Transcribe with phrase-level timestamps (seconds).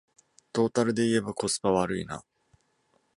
[0.51, 2.23] トータルでいえばコスパ悪いな